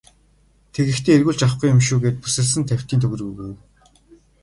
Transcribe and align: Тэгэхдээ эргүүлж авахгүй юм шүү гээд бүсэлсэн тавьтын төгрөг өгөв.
Тэгэхдээ 0.73 1.15
эргүүлж 1.17 1.41
авахгүй 1.45 1.67
юм 1.73 1.81
шүү 1.87 1.97
гээд 2.03 2.17
бүсэлсэн 2.21 2.63
тавьтын 2.67 3.01
төгрөг 3.01 3.27
өгөв. 3.31 3.53